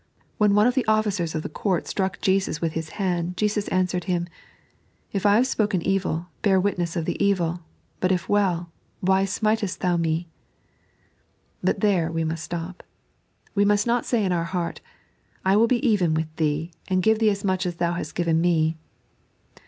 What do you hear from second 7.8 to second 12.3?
but if well, why smitest thou Me t" But there we